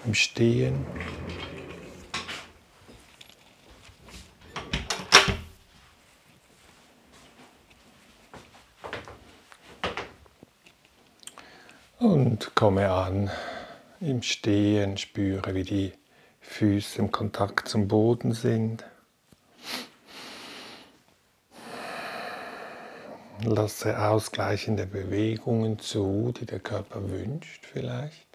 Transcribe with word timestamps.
im 0.05 0.15
Stehen. 0.15 0.87
Und 12.37 12.55
komme 12.55 12.91
an 12.91 13.31
im 13.99 14.21
Stehen, 14.21 14.99
spüre, 14.99 15.55
wie 15.55 15.63
die 15.63 15.93
Füße 16.43 16.99
im 16.99 17.11
Kontakt 17.11 17.67
zum 17.67 17.89
Boden 17.89 18.33
sind. 18.33 18.85
Lasse 23.43 23.99
ausgleichende 23.99 24.85
Bewegungen 24.85 25.79
zu, 25.79 26.35
die 26.39 26.45
der 26.45 26.61
Körper 26.61 27.09
wünscht 27.09 27.65
vielleicht. 27.65 28.29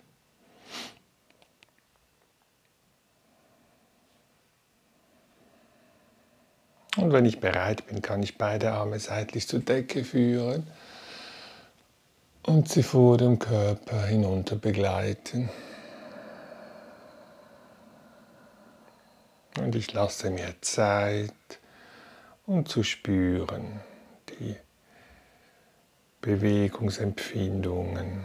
Und 6.97 7.13
wenn 7.13 7.25
ich 7.25 7.39
bereit 7.39 7.85
bin, 7.85 8.01
kann 8.01 8.23
ich 8.23 8.39
beide 8.39 8.71
Arme 8.71 8.97
seitlich 8.97 9.47
zur 9.47 9.59
Decke 9.59 10.03
führen 10.03 10.65
und 12.43 12.69
sie 12.69 12.83
vor 12.83 13.17
dem 13.17 13.39
Körper 13.39 14.05
hinunter 14.05 14.55
begleiten. 14.55 15.49
Und 19.59 19.75
ich 19.75 19.91
lasse 19.93 20.31
mir 20.31 20.55
Zeit, 20.61 21.33
um 22.45 22.65
zu 22.65 22.83
spüren 22.83 23.81
die 24.29 24.55
Bewegungsempfindungen. 26.21 28.23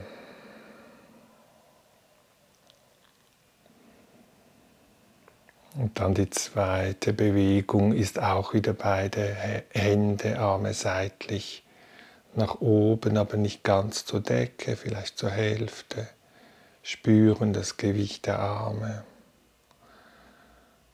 Und 5.76 6.00
dann 6.00 6.14
die 6.14 6.30
zweite 6.30 7.12
Bewegung 7.12 7.92
ist 7.92 8.18
auch 8.18 8.54
wieder 8.54 8.72
beide 8.72 9.36
Hände, 9.70 10.38
Arme 10.38 10.72
seitlich 10.72 11.65
nach 12.36 12.60
oben, 12.60 13.16
aber 13.16 13.36
nicht 13.36 13.64
ganz 13.64 14.04
zur 14.04 14.20
Decke, 14.20 14.76
vielleicht 14.76 15.18
zur 15.18 15.30
Hälfte. 15.30 16.08
Spüren 16.82 17.52
das 17.52 17.76
Gewicht 17.76 18.26
der 18.26 18.38
Arme. 18.38 19.04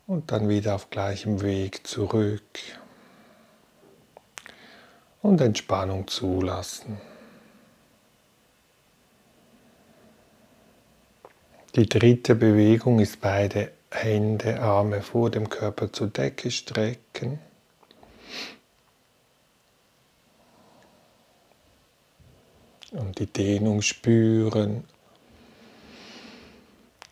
Und 0.06 0.32
dann 0.32 0.48
wieder 0.48 0.74
auf 0.74 0.90
gleichem 0.90 1.42
Weg 1.42 1.86
zurück. 1.86 2.42
Und 5.20 5.40
Entspannung 5.40 6.08
zulassen. 6.08 7.00
Die 11.74 11.88
dritte 11.88 12.34
Bewegung 12.34 12.98
ist 12.98 13.20
beide 13.20 13.72
Hände, 13.90 14.60
Arme 14.60 15.00
vor 15.00 15.30
dem 15.30 15.48
Körper 15.48 15.92
zur 15.92 16.08
Decke 16.08 16.50
strecken. 16.50 17.38
Und 22.92 23.18
die 23.18 23.26
Dehnung 23.26 23.82
spüren. 23.82 24.84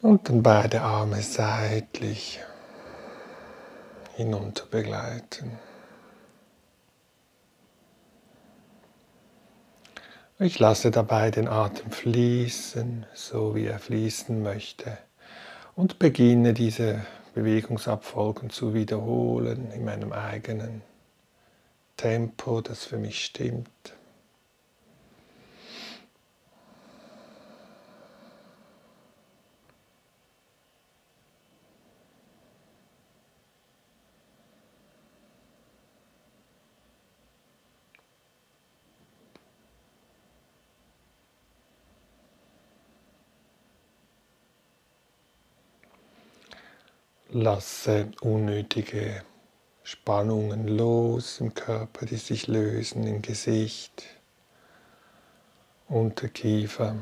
Und 0.02 0.28
dann 0.28 0.42
beide 0.42 0.80
Arme 0.80 1.20
seitlich 1.20 2.40
hinunter 4.16 4.64
begleiten. 4.66 5.58
Ich 10.38 10.58
lasse 10.58 10.90
dabei 10.90 11.30
den 11.30 11.48
Atem 11.48 11.90
fließen, 11.90 13.04
so 13.12 13.54
wie 13.54 13.66
er 13.66 13.78
fließen 13.78 14.42
möchte, 14.42 14.96
und 15.76 15.98
beginne 15.98 16.54
diese 16.54 17.04
Bewegungsabfolgen 17.34 18.48
zu 18.48 18.72
wiederholen 18.72 19.70
in 19.70 19.84
meinem 19.84 20.12
eigenen 20.12 20.80
Tempo, 21.98 22.62
das 22.62 22.84
für 22.84 22.96
mich 22.96 23.22
stimmt. 23.22 23.68
Lasse 47.32 48.10
unnötige 48.22 49.22
Spannungen 49.84 50.66
los 50.66 51.40
im 51.40 51.54
Körper, 51.54 52.04
die 52.04 52.16
sich 52.16 52.48
lösen 52.48 53.06
im 53.06 53.22
Gesicht, 53.22 54.04
Unterkiefer. 55.88 56.96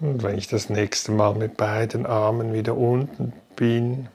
Und 0.00 0.22
wenn 0.22 0.36
ich 0.36 0.48
das 0.48 0.68
nächste 0.68 1.10
Mal 1.12 1.34
mit 1.34 1.56
beiden 1.56 2.04
Armen 2.04 2.52
wieder 2.52 2.76
unten 2.76 3.32
bin, 3.56 4.08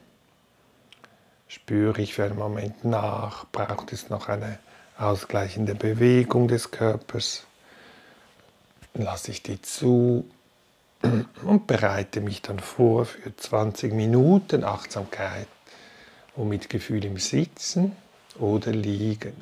spüre 1.47 2.01
ich 2.01 2.13
für 2.13 2.25
einen 2.25 2.37
Moment 2.37 2.85
nach, 2.85 3.45
braucht 3.51 3.91
es 3.91 4.09
noch 4.09 4.29
eine 4.29 4.59
ausgleichende 4.97 5.73
Bewegung 5.73 6.47
des 6.47 6.69
Körpers. 6.69 7.45
Lasse 8.93 9.31
ich 9.31 9.41
die 9.41 9.61
zu 9.61 10.25
und 11.43 11.67
bereite 11.67 12.21
mich 12.21 12.41
dann 12.41 12.59
vor 12.59 13.05
für 13.05 13.35
20 13.35 13.93
Minuten 13.93 14.63
Achtsamkeit 14.63 15.47
und 16.35 16.49
mit 16.49 16.69
Gefühl 16.69 17.03
im 17.05 17.17
Sitzen 17.17 17.93
oder 18.39 18.71
Liegen. 18.71 19.33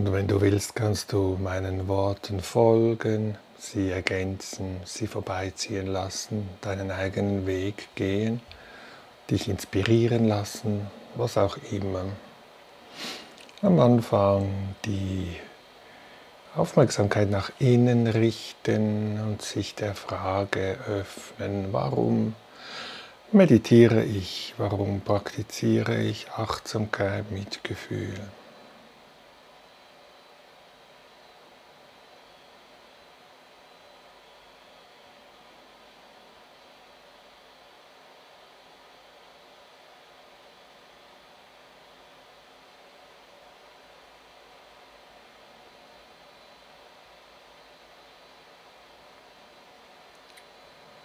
Und 0.00 0.12
wenn 0.12 0.28
du 0.28 0.40
willst, 0.40 0.74
kannst 0.74 1.12
du 1.12 1.36
meinen 1.38 1.86
Worten 1.86 2.40
folgen, 2.40 3.36
sie 3.58 3.90
ergänzen, 3.90 4.80
sie 4.86 5.06
vorbeiziehen 5.06 5.86
lassen, 5.86 6.48
deinen 6.62 6.90
eigenen 6.90 7.46
Weg 7.46 7.88
gehen, 7.96 8.40
dich 9.30 9.46
inspirieren 9.46 10.26
lassen, 10.26 10.86
was 11.16 11.36
auch 11.36 11.58
immer. 11.70 12.06
Am 13.60 13.78
Anfang 13.78 14.74
die 14.86 15.36
Aufmerksamkeit 16.56 17.28
nach 17.28 17.52
innen 17.58 18.06
richten 18.06 19.20
und 19.20 19.42
sich 19.42 19.74
der 19.74 19.94
Frage 19.94 20.78
öffnen, 20.88 21.74
warum 21.74 22.34
meditiere 23.32 24.02
ich, 24.02 24.54
warum 24.56 25.02
praktiziere 25.02 26.00
ich 26.00 26.30
Achtsamkeit, 26.30 27.30
mit 27.30 27.62
Gefühl. 27.64 28.18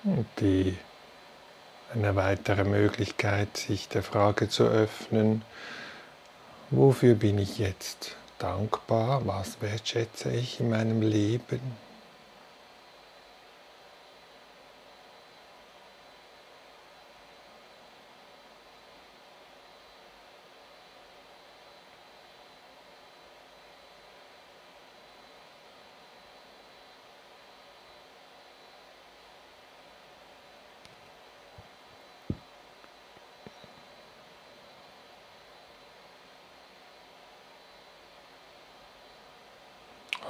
Und 0.06 0.28
die, 0.40 0.78
eine 1.92 2.14
weitere 2.26 2.64
Möglichkeit, 2.64 3.56
sich 3.56 3.88
der 3.88 4.02
Frage 4.02 4.50
zu 4.50 4.64
öffnen, 4.64 5.44
wofür 6.72 7.14
bin 7.14 7.38
ich 7.38 7.60
jetzt 7.60 8.16
dankbar, 8.40 9.28
was 9.28 9.62
wertschätze 9.62 10.32
ich 10.32 10.60
in 10.60 10.72
meinem 10.72 11.04
Leben. 11.04 11.62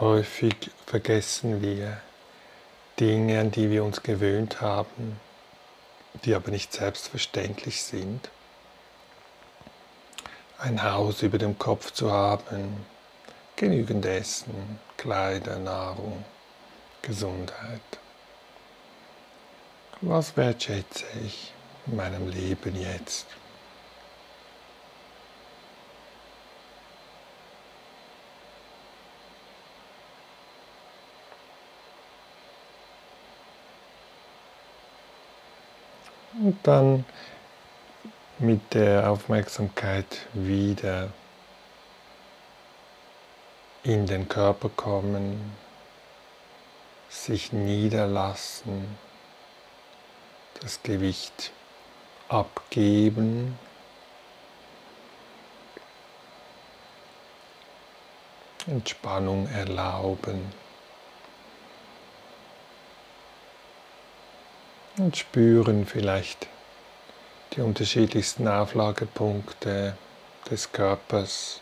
Häufig 0.02 0.72
vergessen 0.86 1.62
wir 1.62 2.02
Dinge, 3.00 3.40
an 3.40 3.52
die 3.52 3.70
wir 3.70 3.86
uns 3.86 4.04
gewöhnt 4.04 4.60
haben, 4.60 5.18
die 6.26 6.36
aber 6.36 6.52
nicht 6.52 6.74
selbstverständlich 6.74 7.82
sind. 7.82 8.30
Ein 10.58 10.84
Haus 10.84 11.22
über 11.22 11.38
dem 11.38 11.58
Kopf 11.58 11.92
zu 11.92 12.12
haben, 12.12 12.86
genügend 13.56 14.06
Essen, 14.06 14.82
Kleider, 14.98 15.60
Nahrung, 15.60 16.26
Gesundheit. 17.02 17.80
Was 20.02 20.36
wertschätze 20.36 21.06
ich 21.26 21.54
in 21.88 21.96
meinem 21.96 22.28
Leben 22.28 22.76
jetzt? 22.76 23.28
Und 36.46 36.60
dann 36.62 37.06
mit 38.38 38.76
der 38.76 39.10
Aufmerksamkeit 39.10 40.28
wieder 40.34 41.10
in 43.82 44.06
den 44.06 44.30
Körper 44.30 44.70
kommen, 44.70 45.58
sich 47.10 47.52
niederlassen, 47.52 48.96
das 50.62 50.84
Gewicht 50.84 51.52
abgeben, 52.30 53.58
Entspannung 58.68 59.48
erlauben. 59.48 60.65
Und 64.98 65.18
spüren 65.18 65.86
vielleicht 65.86 66.48
die 67.54 67.62
unterschiedlichsten 67.62 68.48
Auflagepunkte 68.48 69.98
des 70.50 70.72
Körpers, 70.72 71.62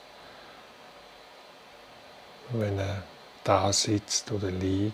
wenn 2.50 2.78
er 2.78 3.04
da 3.44 3.74
sitzt 3.74 4.32
oder 4.32 4.52
liegt. 4.52 4.94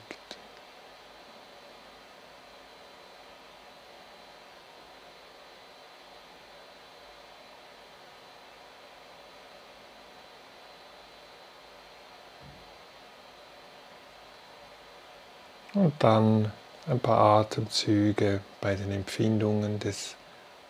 Und 15.74 15.94
dann 16.00 16.52
ein 16.90 17.00
paar 17.00 17.42
Atemzüge 17.42 18.42
bei 18.62 18.76
den 18.76 18.92
Empfindungen 18.92 19.80
des 19.80 20.16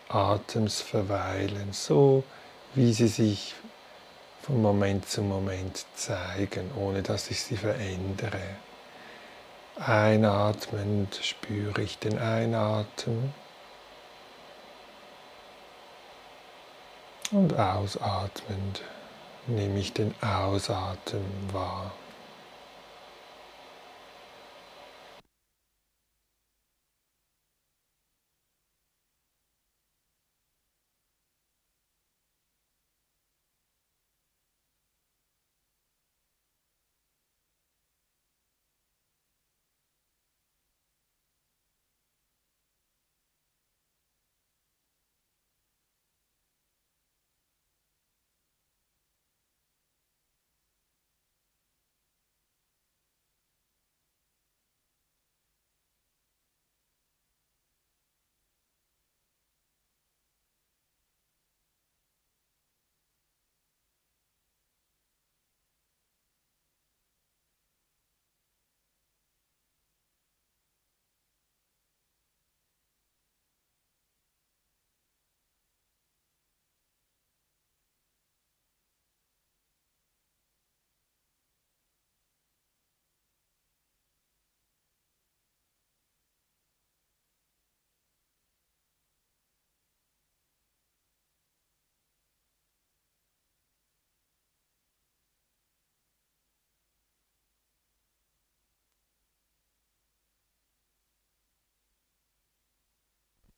Atems 0.08 0.80
verweilen, 0.80 1.72
so 1.72 2.24
wie 2.74 2.92
sie 2.92 3.08
sich 3.08 3.54
von 4.42 4.60
Moment 4.60 5.08
zu 5.08 5.22
Moment 5.22 5.86
zeigen, 5.94 6.70
ohne 6.76 7.02
dass 7.02 7.30
ich 7.30 7.42
sie 7.42 7.56
verändere. 7.56 8.42
Einatmend 9.76 11.18
spüre 11.22 11.80
ich 11.80 11.98
den 11.98 12.18
Einatmen 12.18 13.32
und 17.30 17.58
ausatmend 17.58 18.82
nehme 19.46 19.78
ich 19.78 19.92
den 19.94 20.14
Ausatmen 20.20 21.24
wahr. 21.52 21.92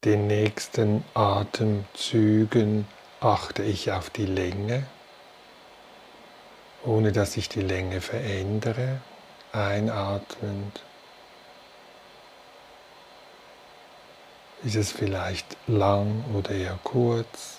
Den 0.04 0.26
nächsten 0.26 1.04
Atemzügen 1.14 2.86
achte 3.20 3.62
ich 3.62 3.92
auf 3.92 4.10
die 4.10 4.26
Länge. 4.26 4.86
ohne 6.84 7.12
dass 7.12 7.36
ich 7.36 7.48
die 7.48 7.60
Länge 7.60 8.00
verändere, 8.00 9.00
einatmend. 9.52 10.82
Ist 14.64 14.76
es 14.76 14.92
vielleicht 14.92 15.56
lang 15.66 16.24
oder 16.34 16.50
eher 16.50 16.78
kurz? 16.82 17.58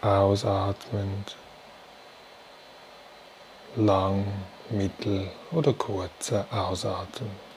Ausatmend. 0.00 1.36
Lang, 3.76 4.26
mittel 4.70 5.30
oder 5.52 5.72
kurzer 5.72 6.46
Ausatmen. 6.50 7.47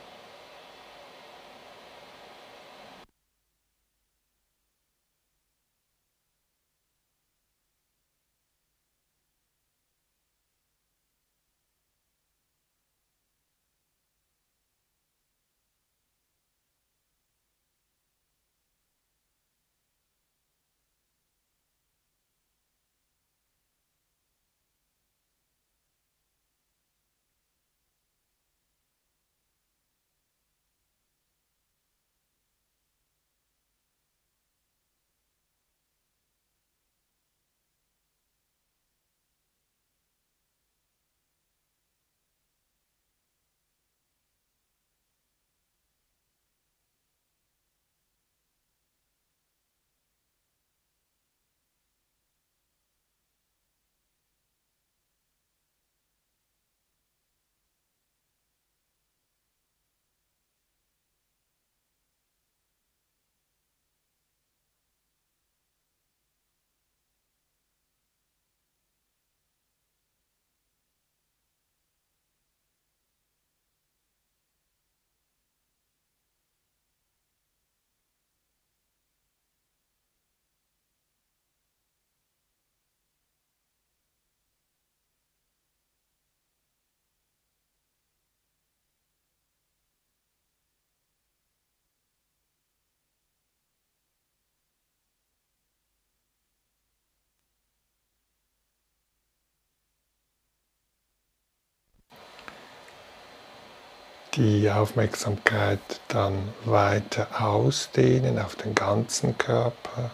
Die 104.42 104.68
Aufmerksamkeit 104.68 105.78
dann 106.08 106.52
weiter 106.64 107.28
ausdehnen 107.40 108.40
auf 108.40 108.56
den 108.56 108.74
ganzen 108.74 109.38
Körper. 109.38 110.10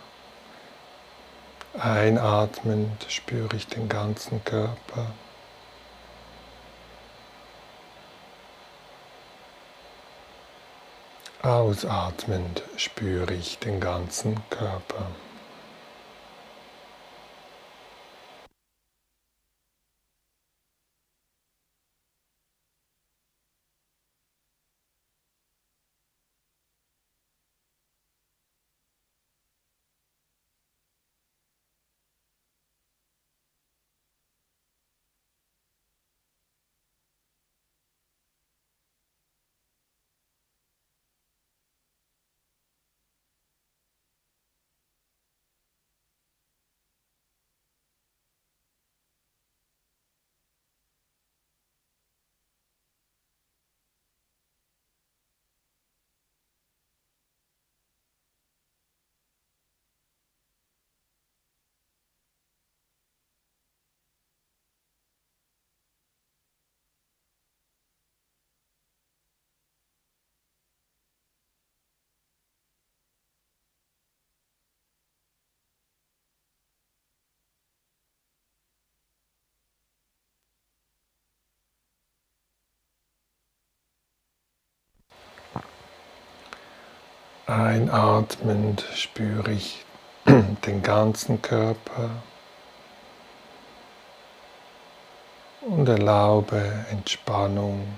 Einatmend 1.79 3.07
spüre 3.09 3.57
ich 3.57 3.67
den 3.69 3.89
ganzen 3.89 4.45
Körper. 4.45 5.13
Ausatmend 11.41 12.63
spüre 12.77 13.33
ich 13.33 13.59
den 13.59 13.81
ganzen 13.81 14.37
Körper. 14.51 15.07
Einatmend 87.49 88.85
spüre 88.95 89.53
ich 89.53 89.83
den 90.27 90.83
ganzen 90.83 91.41
Körper 91.41 92.11
und 95.63 95.89
erlaube 95.89 96.61
Entspannung. 96.91 97.97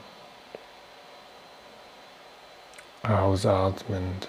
Ausatmend 3.02 4.28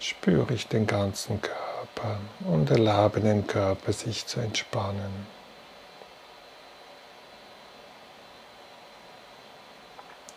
spüre 0.00 0.54
ich 0.54 0.66
den 0.68 0.86
ganzen 0.86 1.42
Körper 1.42 2.18
und 2.46 2.70
erlaube 2.70 3.20
den 3.20 3.46
Körper 3.46 3.92
sich 3.92 4.26
zu 4.26 4.40
entspannen. 4.40 5.26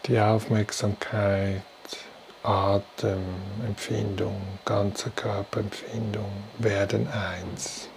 Die 0.07 0.19
Aufmerksamkeit 0.19 1.61
Atemempfindung, 2.45 4.39
ganze 4.65 5.09
Körperempfindung 5.09 6.31
werden 6.59 7.07
eins. 7.07 7.89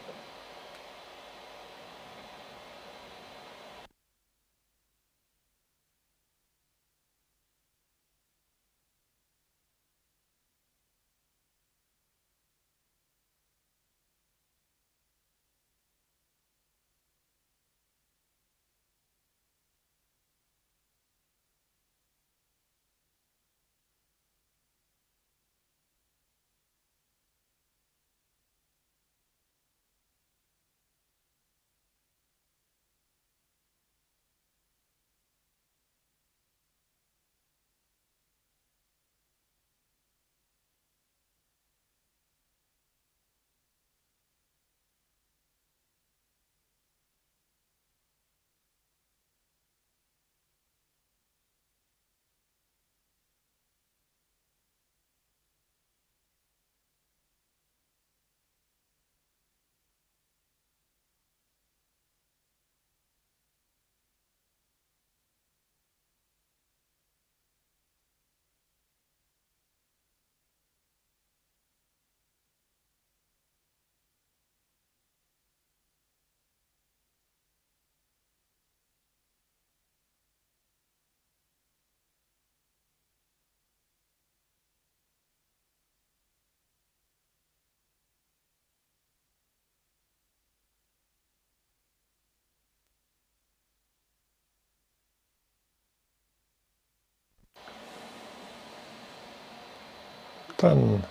Dann 100.58 101.04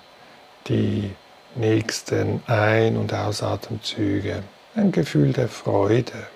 die 0.68 1.16
nächsten 1.56 2.42
Ein- 2.48 2.98
und 2.98 3.14
Ausatemzüge. 3.14 4.44
Ein 4.76 4.92
Gefühl 4.92 5.34
der 5.34 5.48
Freude 5.48 6.28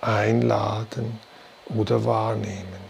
einladen 0.00 1.20
oder 1.68 2.04
wahrnehmen. 2.04 2.85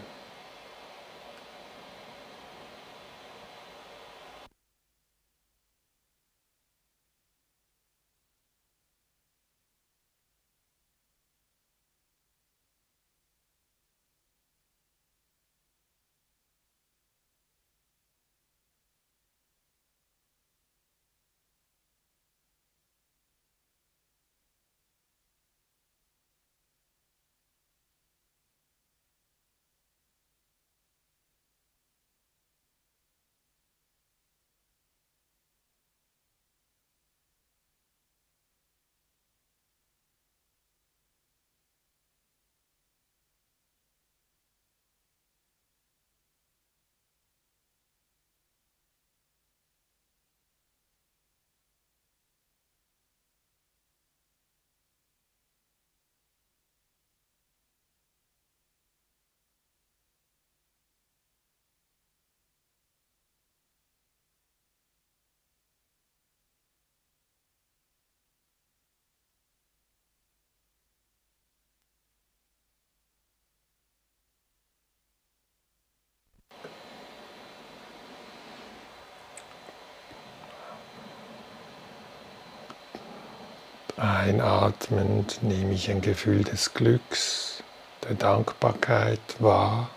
Einatmend 83.97 85.41
nehme 85.41 85.73
ich 85.73 85.89
ein 85.89 86.01
Gefühl 86.01 86.43
des 86.43 86.75
Glücks, 86.75 87.63
der 88.03 88.13
Dankbarkeit 88.13 89.19
wahr 89.39 89.89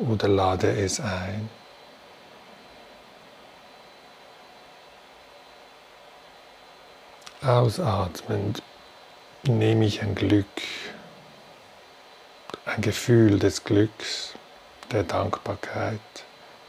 oder 0.00 0.26
lade 0.26 0.68
es 0.76 0.98
ein. 0.98 1.48
Ausatmend 7.40 8.62
nehme 9.44 9.84
ich 9.84 10.02
ein 10.02 10.16
Glück, 10.16 10.46
ein 12.66 12.80
Gefühl 12.80 13.38
des 13.38 13.62
Glücks, 13.62 14.34
der 14.90 15.04
Dankbarkeit 15.04 16.00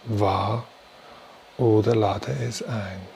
wahr 0.03 0.67
oder 1.57 1.95
lade 1.95 2.37
es 2.47 2.61
ein. 2.61 3.14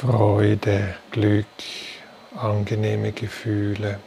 Freude, 0.00 0.94
Glück, 1.10 1.44
angenehme 2.34 3.12
Gefühle. 3.12 4.00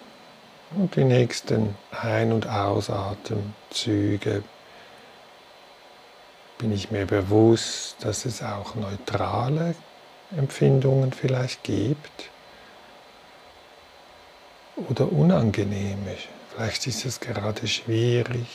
Und 0.76 0.96
die 0.96 1.04
nächsten 1.04 1.76
Ein- 1.92 2.32
und 2.34 2.50
Ausatemzüge 2.50 4.42
bin 6.58 6.74
ich 6.74 6.90
mir 6.90 7.06
bewusst, 7.06 7.98
dass 8.00 8.26
es 8.26 8.42
auch 8.42 8.74
neutrale 8.74 9.76
Empfindungen 10.36 11.14
vielleicht 11.14 11.64
gibt 11.64 12.32
oder 14.90 15.12
unangenehme. 15.12 16.18
Vielleicht 16.56 16.88
ist 16.88 17.06
es 17.06 17.20
gerade 17.20 17.68
schwierig. 17.68 18.48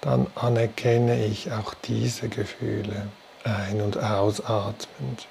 Dann 0.00 0.28
anerkenne 0.36 1.26
ich 1.26 1.50
auch 1.50 1.74
diese 1.74 2.28
Gefühle 2.28 3.08
ein- 3.44 3.80
und 3.80 3.96
ausatmend. 3.98 5.26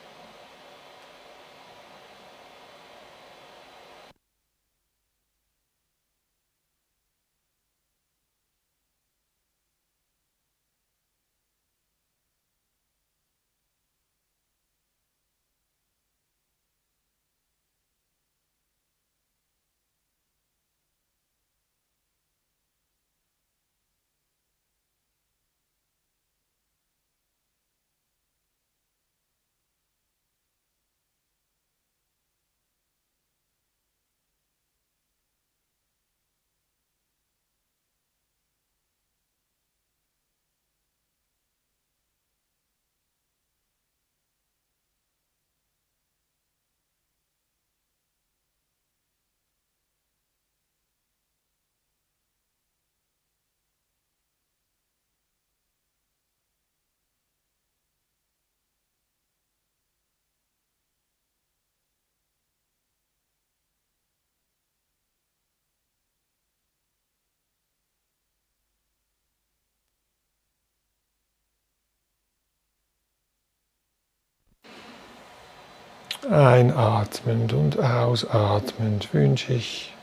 Einatmend 76.30 77.52
und 77.52 77.80
ausatmend 77.80 79.14
wünsche 79.14 79.54
ich 79.54 79.94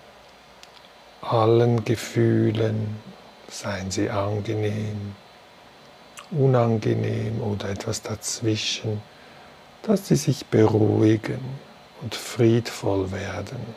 allen 1.22 1.82
Gefühlen, 1.84 2.96
seien 3.48 3.90
sie 3.90 4.10
angenehm, 4.10 5.14
unangenehm 6.30 7.40
oder 7.40 7.70
etwas 7.70 8.02
dazwischen, 8.02 9.00
dass 9.82 10.08
sie 10.08 10.16
sich 10.16 10.44
beruhigen 10.46 11.40
und 12.02 12.14
friedvoll 12.14 13.12
werden. 13.12 13.74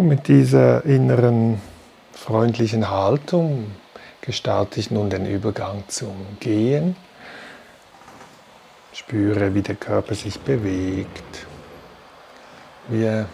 Und 0.00 0.08
mit 0.08 0.28
dieser 0.28 0.82
inneren 0.86 1.60
freundlichen 2.14 2.88
Haltung 2.88 3.70
gestalte 4.22 4.80
ich 4.80 4.90
nun 4.90 5.10
den 5.10 5.26
Übergang 5.26 5.84
zum 5.88 6.14
Gehen. 6.40 6.96
Spüre, 8.94 9.54
wie 9.54 9.60
der 9.60 9.74
Körper 9.74 10.14
sich 10.14 10.40
bewegt, 10.40 11.46
wie 12.88 13.26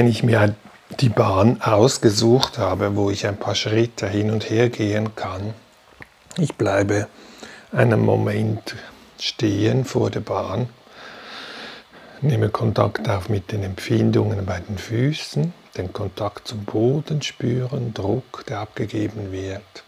wenn 0.00 0.08
ich 0.08 0.22
mir 0.22 0.54
die 0.98 1.10
Bahn 1.10 1.60
ausgesucht 1.60 2.56
habe, 2.56 2.96
wo 2.96 3.10
ich 3.10 3.26
ein 3.26 3.36
paar 3.36 3.54
Schritte 3.54 4.08
hin 4.08 4.30
und 4.30 4.48
her 4.48 4.70
gehen 4.70 5.14
kann, 5.14 5.52
ich 6.38 6.54
bleibe 6.54 7.06
einen 7.70 8.00
Moment 8.00 8.76
stehen 9.18 9.84
vor 9.84 10.08
der 10.08 10.20
Bahn, 10.20 10.70
nehme 12.22 12.48
Kontakt 12.48 13.10
auf 13.10 13.28
mit 13.28 13.52
den 13.52 13.62
Empfindungen 13.62 14.46
bei 14.46 14.60
den 14.60 14.78
Füßen, 14.78 15.52
den 15.76 15.92
Kontakt 15.92 16.48
zum 16.48 16.64
Boden 16.64 17.20
spüren, 17.20 17.92
Druck, 17.92 18.46
der 18.48 18.60
abgegeben 18.60 19.32
wird. 19.32 19.84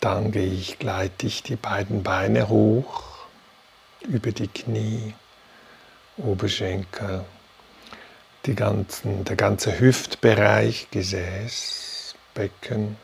Dann 0.00 0.32
gehe 0.32 0.52
ich, 0.52 0.78
gleite 0.78 1.26
ich 1.26 1.42
die 1.42 1.56
beiden 1.56 2.02
Beine 2.02 2.50
hoch 2.50 3.04
über 4.02 4.32
die 4.32 4.48
Knie, 4.48 5.14
Oberschenkel, 6.18 7.24
die 8.46 8.54
ganzen, 8.54 9.24
der 9.24 9.36
ganze 9.36 9.78
Hüftbereich, 9.80 10.88
Gesäß, 10.90 12.14
Becken, 12.34 12.96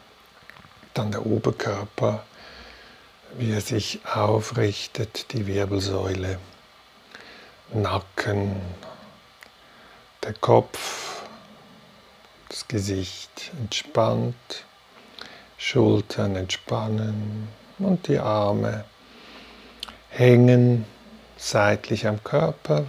dann 0.95 1.11
der 1.11 1.27
Oberkörper, 1.27 2.25
wie 3.39 3.53
er 3.53 3.61
sich 3.61 4.01
aufrichtet, 4.07 5.33
die 5.33 5.47
Wirbelsäule, 5.47 6.39
Nacken, 7.73 8.61
der 10.23 10.35
Kopf, 10.35 11.23
das 12.49 12.69
Gesicht 12.69 13.51
entspannt, 13.59 14.65
Schultern 15.59 16.37
entspannen 16.37 17.49
und 17.79 18.07
die 18.09 18.19
Arme 18.19 18.85
hängen 20.11 20.85
seitlich 21.37 22.07
am 22.07 22.23
Körper, 22.23 22.85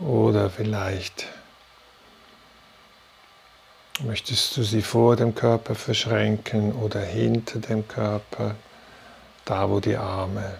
oder 0.00 0.50
vielleicht 0.50 1.26
möchtest 4.00 4.56
du 4.56 4.62
sie 4.62 4.82
vor 4.82 5.16
dem 5.16 5.34
Körper 5.34 5.74
verschränken 5.74 6.72
oder 6.72 7.00
hinter 7.00 7.58
dem 7.60 7.86
Körper, 7.86 8.56
da 9.44 9.68
wo 9.68 9.80
die 9.80 9.96
Arme 9.96 10.56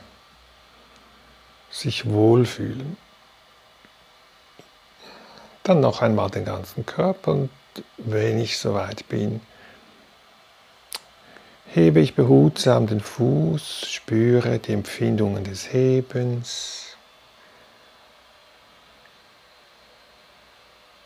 sich 1.71 2.09
wohlfühlen. 2.09 2.97
Dann 5.63 5.81
noch 5.81 6.03
einmal 6.03 6.31
den 6.31 6.45
ganzen 6.45 6.85
Körper 6.85 7.33
und 7.33 7.51
wenn 7.97 8.39
ich 8.39 8.59
soweit 8.59 9.09
bin, 9.09 9.41
hebe 11.67 12.01
ich 12.01 12.15
behutsam 12.15 12.87
den 12.87 13.01
Fuß, 13.01 13.87
spüre 13.89 14.59
die 14.59 14.73
Empfindungen 14.73 15.45
des 15.45 15.73
Hebens, 15.73 16.92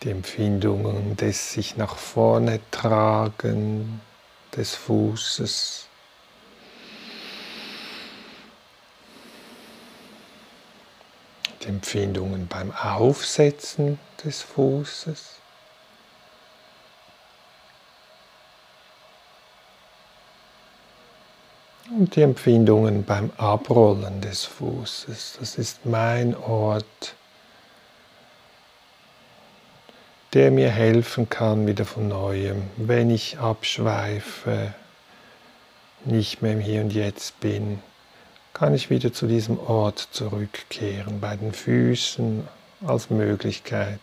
die 0.06 0.12
Empfindungen 0.12 1.16
des 1.16 1.52
sich 1.52 1.76
nach 1.76 1.96
vorne 1.96 2.60
tragen 2.70 4.00
des 4.56 4.76
Fußes. 4.76 5.88
Die 11.60 11.66
Empfindungen 11.66 12.46
beim 12.46 12.70
Aufsetzen 12.70 13.98
des 14.24 14.42
Fußes. 14.42 15.40
Und 21.90 22.14
die 22.14 22.22
Empfindungen 22.22 23.04
beim 23.04 23.32
Abrollen 23.38 24.20
des 24.20 24.44
Fußes, 24.44 25.38
das 25.40 25.56
ist 25.56 25.84
mein 25.84 26.36
Ort, 26.36 27.16
der 30.36 30.50
mir 30.50 30.68
helfen 30.68 31.30
kann, 31.30 31.66
wieder 31.66 31.86
von 31.86 32.08
neuem, 32.08 32.64
wenn 32.76 33.08
ich 33.08 33.38
abschweife, 33.38 34.74
nicht 36.04 36.42
mehr 36.42 36.52
im 36.52 36.60
Hier 36.60 36.82
und 36.82 36.92
Jetzt 36.92 37.40
bin, 37.40 37.80
kann 38.52 38.74
ich 38.74 38.90
wieder 38.90 39.14
zu 39.14 39.26
diesem 39.26 39.58
Ort 39.58 40.08
zurückkehren, 40.10 41.20
bei 41.20 41.36
den 41.36 41.54
Füßen 41.54 42.46
als 42.86 43.08
Möglichkeit, 43.08 43.98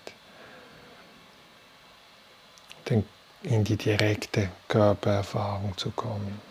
in 3.44 3.64
die 3.64 3.78
direkte 3.78 4.50
Körpererfahrung 4.70 5.78
zu 5.78 5.92
kommen. 5.92 6.42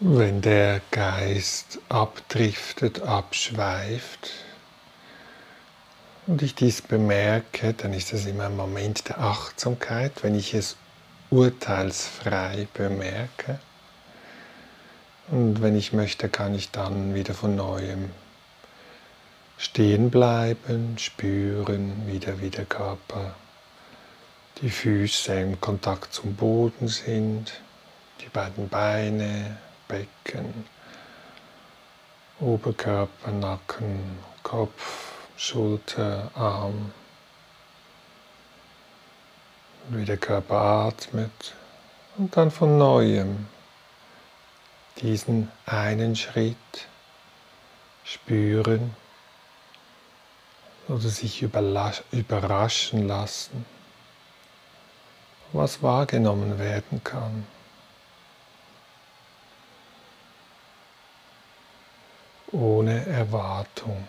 Wenn 0.00 0.42
der 0.42 0.80
Geist 0.92 1.80
abdriftet, 1.88 3.02
abschweift 3.02 4.30
und 6.28 6.40
ich 6.40 6.54
dies 6.54 6.82
bemerke, 6.82 7.74
dann 7.74 7.92
ist 7.92 8.12
es 8.12 8.24
immer 8.24 8.44
ein 8.44 8.56
Moment 8.56 9.08
der 9.08 9.18
Achtsamkeit, 9.18 10.22
wenn 10.22 10.36
ich 10.36 10.54
es 10.54 10.76
urteilsfrei 11.30 12.68
bemerke. 12.74 13.58
Und 15.32 15.62
wenn 15.62 15.76
ich 15.76 15.92
möchte, 15.92 16.28
kann 16.28 16.54
ich 16.54 16.70
dann 16.70 17.16
wieder 17.16 17.34
von 17.34 17.56
neuem 17.56 18.10
stehen 19.56 20.12
bleiben, 20.12 20.96
spüren, 20.96 22.06
wieder 22.06 22.40
wie 22.40 22.50
der 22.50 22.66
Körper, 22.66 23.34
die 24.62 24.70
Füße 24.70 25.34
im 25.40 25.60
Kontakt 25.60 26.14
zum 26.14 26.36
Boden 26.36 26.86
sind, 26.86 27.60
die 28.20 28.28
beiden 28.28 28.68
Beine, 28.68 29.56
Becken, 29.88 30.66
Oberkörper, 32.40 33.32
Nacken, 33.32 34.18
Kopf, 34.42 35.12
Schulter, 35.36 36.30
Arm. 36.34 36.92
wie 39.90 40.04
der 40.04 40.18
Körper 40.18 40.60
atmet 40.60 41.54
und 42.16 42.36
dann 42.36 42.50
von 42.50 42.76
neuem 42.76 43.46
diesen 44.98 45.50
einen 45.66 46.16
Schritt 46.16 46.56
spüren 48.04 48.94
oder 50.88 51.08
sich 51.08 51.42
überraschen 51.42 53.06
lassen, 53.06 53.64
was 55.52 55.82
wahrgenommen 55.82 56.58
werden 56.58 57.02
kann. 57.04 57.46
Ohne 62.52 63.04
Erwartung. 63.06 64.08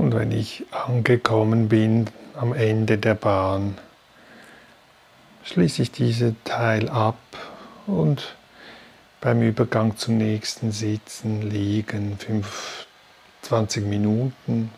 Und 0.00 0.14
wenn 0.14 0.32
ich 0.32 0.64
angekommen 0.70 1.68
bin 1.68 2.06
am 2.34 2.54
Ende 2.54 2.96
der 2.96 3.12
Bahn, 3.12 3.76
schließe 5.44 5.82
ich 5.82 5.92
diesen 5.92 6.42
Teil 6.44 6.88
ab 6.88 7.18
und 7.86 8.34
beim 9.20 9.42
Übergang 9.42 9.98
zum 9.98 10.16
nächsten 10.16 10.72
Sitzen, 10.72 11.42
Liegen, 11.42 12.18
20 13.42 13.84
Minuten. 13.84 14.70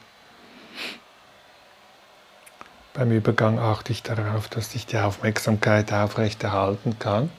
Beim 2.93 3.13
Übergang 3.13 3.61
achte 3.61 3.93
ich 3.93 4.03
darauf, 4.03 4.49
dass 4.49 4.75
ich 4.75 4.87
die 4.87 4.99
Aufmerksamkeit 4.99 5.93
aufrechterhalten 5.93 6.99
kann. 6.99 7.31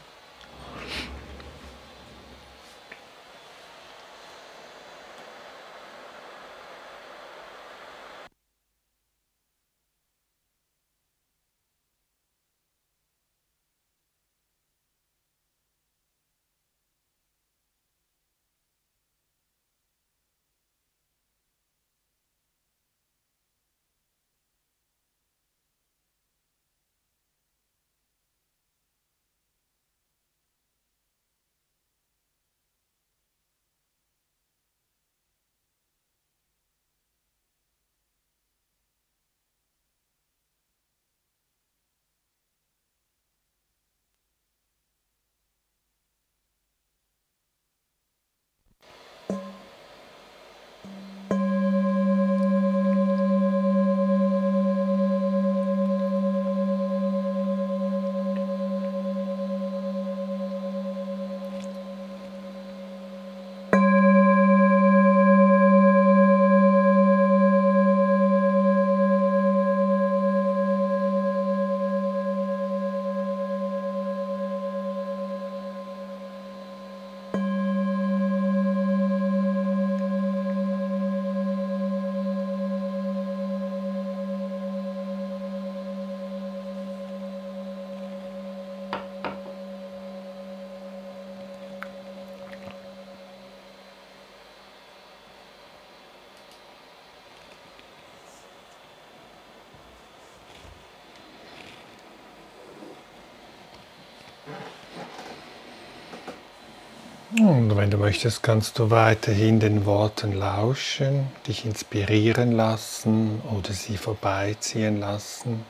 Und 107.39 107.75
wenn 107.75 107.89
du 107.89 107.97
möchtest, 107.97 108.43
kannst 108.43 108.77
du 108.77 108.91
weiterhin 108.91 109.59
den 109.59 109.87
Worten 109.87 110.33
lauschen, 110.33 111.29
dich 111.47 111.65
inspirieren 111.65 112.51
lassen 112.51 113.41
oder 113.49 113.73
sie 113.73 113.97
vorbeiziehen 113.97 114.99
lassen 114.99 115.65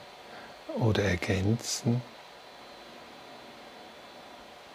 oder 0.77 1.03
ergänzen. 1.03 2.01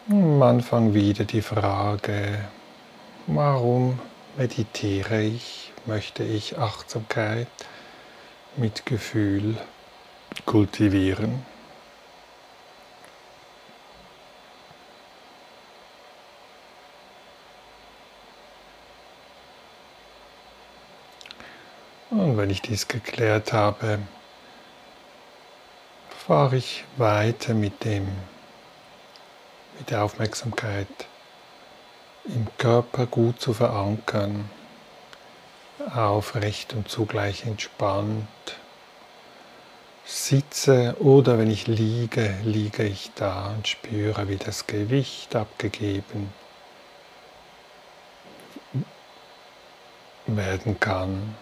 Am 0.09 0.41
Anfang 0.41 0.95
wieder 0.95 1.25
die 1.25 1.43
Frage, 1.43 2.39
warum 3.27 3.99
meditiere 4.39 5.21
ich, 5.21 5.73
möchte 5.85 6.23
ich 6.23 6.57
Achtsamkeit, 6.57 7.49
mit 8.57 8.87
Gefühl 8.87 9.59
kultivieren. 10.47 11.45
Wenn 22.39 22.51
ich 22.51 22.63
dies 22.63 22.89
geklärt 22.89 23.53
habe, 23.53 23.99
fahre 26.27 26.57
ich 26.57 26.85
weiter 26.97 27.53
mit 27.53 27.85
dem 27.85 28.07
mit 29.79 29.91
der 29.91 30.03
Aufmerksamkeit 30.03 30.89
im 32.25 32.47
Körper 32.59 33.07
gut 33.07 33.41
zu 33.41 33.55
verankern, 33.55 34.51
aufrecht 35.95 36.75
und 36.75 36.89
zugleich 36.89 37.45
entspannt. 37.45 38.27
Sitze 40.05 40.97
oder 41.01 41.39
wenn 41.39 41.51
ich 41.51 41.67
liege, 41.67 42.35
liege 42.43 42.83
ich 42.85 43.11
da 43.15 43.51
und 43.51 43.69
spüre, 43.69 44.29
wie 44.29 44.37
das 44.37 44.67
Gewicht 44.67 45.37
abgegeben 45.37 46.33
werden 50.27 50.81
kann. 50.81 51.37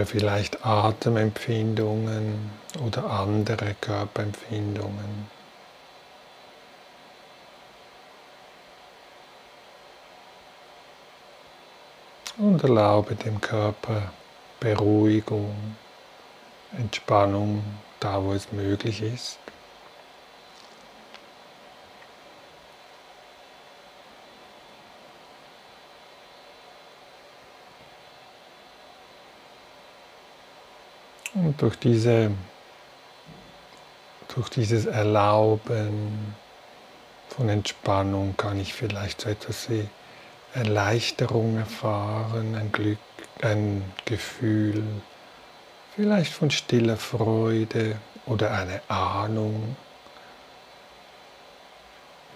Spüre 0.00 0.06
vielleicht 0.06 0.64
Atemempfindungen 0.64 2.50
oder 2.84 3.04
andere 3.10 3.74
Körperempfindungen. 3.80 5.28
Und 12.38 12.62
erlaube 12.62 13.14
dem 13.16 13.40
Körper 13.40 14.12
Beruhigung, 14.60 15.76
Entspannung 16.78 17.62
da, 17.98 18.22
wo 18.22 18.32
es 18.32 18.50
möglich 18.52 19.02
ist. 19.02 19.38
Und 31.42 31.62
durch, 31.62 31.76
diese, 31.76 32.32
durch 34.34 34.50
dieses 34.50 34.84
Erlauben 34.84 36.34
von 37.30 37.48
Entspannung 37.48 38.36
kann 38.36 38.60
ich 38.60 38.74
vielleicht 38.74 39.22
so 39.22 39.30
etwas 39.30 39.70
wie 39.70 39.88
Erleichterung 40.52 41.56
erfahren, 41.56 42.54
ein 42.56 42.70
Glück, 42.72 42.98
ein 43.40 43.90
Gefühl, 44.04 44.84
vielleicht 45.96 46.30
von 46.30 46.50
stiller 46.50 46.98
Freude 46.98 47.96
oder 48.26 48.50
eine 48.50 48.82
Ahnung 48.88 49.76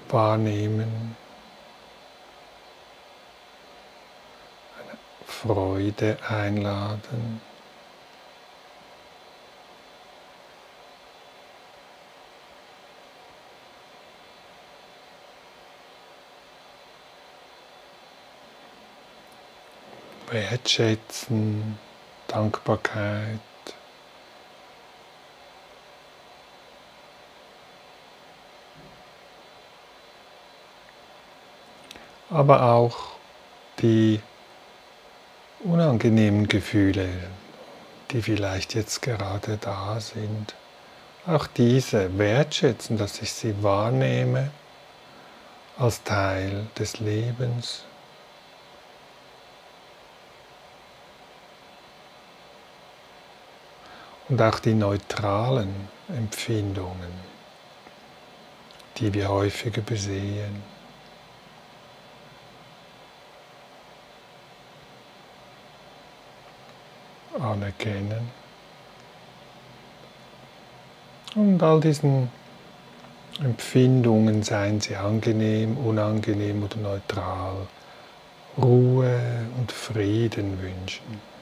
wahrnehmen. 0.09 1.15
Eine 4.79 4.97
Freude 5.27 6.17
einladen. 6.27 7.43
Wertschätzen, 20.35 21.79
Dankbarkeit. 22.27 23.39
Aber 32.31 32.65
auch 32.65 32.97
die 33.79 34.21
unangenehmen 35.61 36.49
Gefühle, 36.49 37.09
die 38.11 38.21
vielleicht 38.21 38.75
jetzt 38.75 39.03
gerade 39.03 39.57
da 39.59 40.01
sind. 40.01 40.57
Auch 41.27 41.47
diese 41.47 42.19
wertschätzen, 42.19 42.99
dass 42.99 43.23
ich 43.23 43.33
sie 43.33 43.63
wahrnehme 43.63 44.51
als 45.79 46.03
Teil 46.03 46.67
des 46.77 46.99
Lebens. 46.99 47.85
Und 54.29 54.41
auch 54.41 54.59
die 54.59 54.75
neutralen 54.75 55.89
Empfindungen, 56.09 57.13
die 58.97 59.13
wir 59.13 59.29
häufiger 59.29 59.83
besehen. 59.83 60.75
anerkennen. 67.41 68.31
Und 71.35 71.63
all 71.63 71.81
diesen 71.81 72.31
Empfindungen, 73.43 74.43
seien 74.43 74.81
sie 74.81 74.95
angenehm, 74.95 75.77
unangenehm 75.77 76.63
oder 76.63 76.77
neutral, 76.77 77.67
Ruhe 78.57 79.21
und 79.59 79.73
Frieden 79.73 80.63
wünschen. 80.63 81.34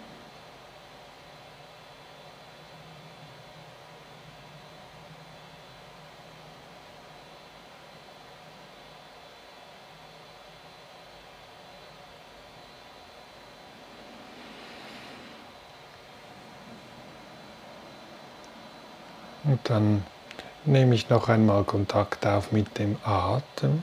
Und 19.44 19.58
dann 19.64 20.04
nehme 20.64 20.94
ich 20.94 21.08
noch 21.08 21.28
einmal 21.28 21.64
Kontakt 21.64 22.24
auf 22.26 22.52
mit 22.52 22.78
dem 22.78 22.96
Atem. 23.04 23.82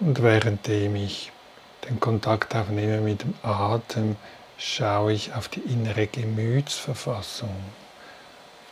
Und 0.00 0.22
währenddem 0.22 0.96
ich 0.96 1.32
den 1.88 1.98
Kontakt 1.98 2.54
aufnehme 2.54 3.00
mit 3.00 3.22
dem 3.22 3.34
Atem, 3.42 4.16
schaue 4.58 5.12
ich 5.12 5.34
auf 5.34 5.48
die 5.48 5.60
innere 5.60 6.06
Gemütsverfassung, 6.06 7.54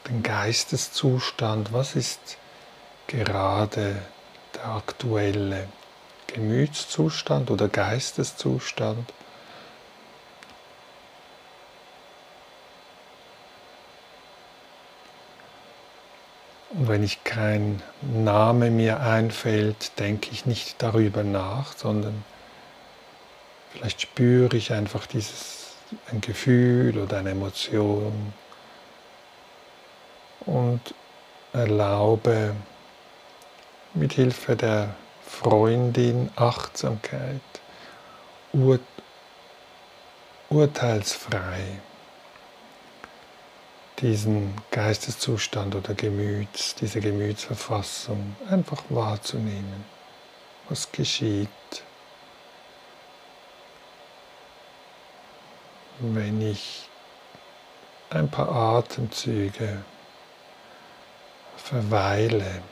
den 0.09 0.22
Geisteszustand. 0.22 1.72
Was 1.72 1.97
ist 1.97 2.37
gerade 3.07 3.97
der 4.55 4.66
aktuelle 4.66 5.68
Gemütszustand 6.26 7.51
oder 7.51 7.68
Geisteszustand? 7.68 9.12
Und 16.70 16.89
wenn 16.89 17.03
ich 17.03 17.22
kein 17.22 17.83
Name 18.01 18.70
mir 18.70 19.01
einfällt, 19.01 19.99
denke 19.99 20.30
ich 20.33 20.47
nicht 20.47 20.80
darüber 20.80 21.22
nach, 21.22 21.76
sondern 21.76 22.24
vielleicht 23.72 24.01
spüre 24.01 24.57
ich 24.57 24.72
einfach 24.72 25.07
dieses 25.07 25.61
ein 26.11 26.20
Gefühl 26.20 26.99
oder 26.99 27.18
eine 27.18 27.30
Emotion 27.30 28.32
und 30.47 30.95
erlaube 31.53 32.55
mit 33.95 34.12
Hilfe 34.12 34.57
der 34.57 34.95
Freundin 35.26 36.30
Achtsamkeit, 36.36 37.40
ur 38.53 38.78
urteilsfrei 40.49 41.80
diesen 44.03 44.55
Geisteszustand 44.70 45.74
oder 45.74 45.95
Gemüts, 45.95 46.74
diese 46.74 47.01
Gemütsverfassung 47.01 48.36
einfach 48.51 48.82
wahrzunehmen. 48.88 49.84
Was 50.68 50.90
geschieht? 50.90 51.49
Wenn 56.03 56.42
ich 56.42 56.88
ein 58.11 58.28
paar 58.28 58.50
Atemzüge 58.50 59.82
verweile 61.57 62.62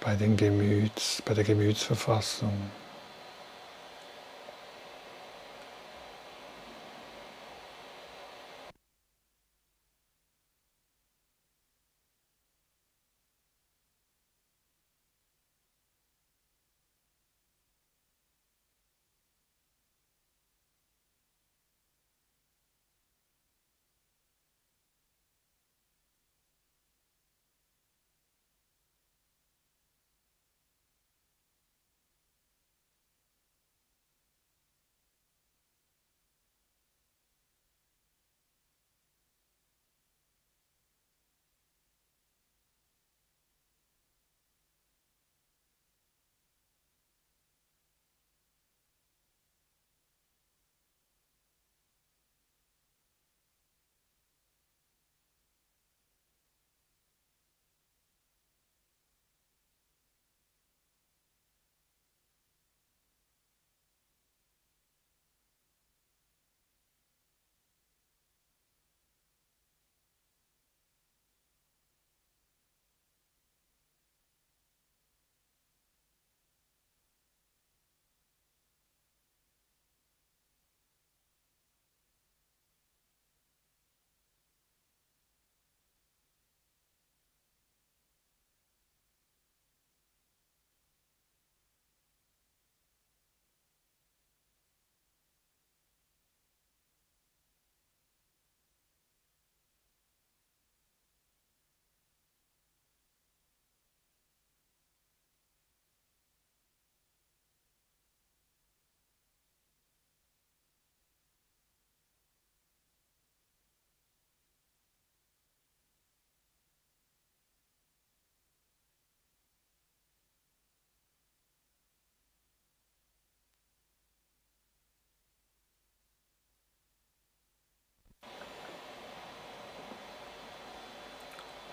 bei, 0.00 0.14
den 0.14 0.36
Gemüts, 0.36 1.22
bei 1.22 1.34
der 1.34 1.44
Gemütsverfassung. 1.44 2.70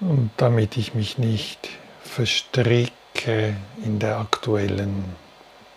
Und 0.09 0.31
damit 0.35 0.75
ich 0.75 0.95
mich 0.95 1.17
nicht 1.17 1.69
verstricke 2.03 3.55
in 3.85 3.99
der 3.99 4.17
aktuellen 4.17 5.15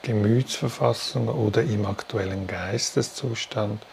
Gemütsverfassung 0.02 1.28
oder 1.28 1.62
im 1.62 1.86
aktuellen 1.86 2.48
Geisteszustand, 2.48 3.86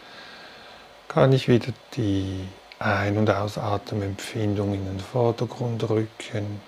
kann 1.06 1.32
ich 1.32 1.46
wieder 1.46 1.72
die 1.96 2.48
Ein- 2.80 3.16
und 3.16 3.30
Ausatemempfindung 3.30 4.74
in 4.74 4.84
den 4.84 4.98
Vordergrund 4.98 5.88
rücken. 5.88 6.60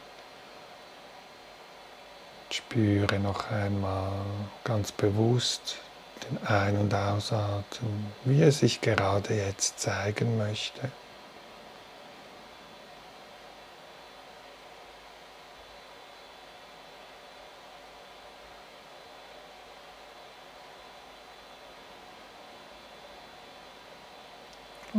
Spüre 2.51 3.19
noch 3.19 3.51
einmal 3.51 4.13
ganz 4.63 4.93
bewusst 4.93 5.79
den 6.31 6.47
Ein- 6.47 6.79
und 6.79 6.95
Ausatmen, 6.95 8.13
wie 8.25 8.43
er 8.43 8.53
sich 8.53 8.81
gerade 8.81 9.35
jetzt 9.35 9.81
zeigen 9.81 10.39
möchte. 10.39 10.93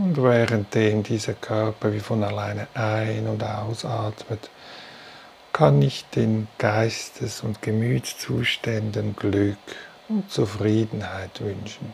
Und 0.08 0.24
währenddem 0.24 1.04
dieser 1.04 1.34
Körper 1.34 1.92
wie 1.92 2.00
von 2.00 2.24
alleine 2.24 2.68
ein- 2.76 3.28
und 3.28 3.44
ausatmet, 3.44 4.50
kann 5.52 5.82
ich 5.82 6.06
den 6.16 6.48
Geistes- 6.58 7.42
und 7.42 7.62
Gemütszuständen 7.62 9.18
Glück 9.18 9.58
und 10.08 10.32
Zufriedenheit 10.32 11.42
wünschen. 11.42 11.94